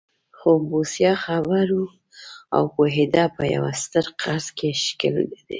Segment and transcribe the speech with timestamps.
[0.37, 1.83] خو بوسیا خبر و
[2.55, 5.39] او پوهېده په یوه ستر قرض کې ښکېل شوی.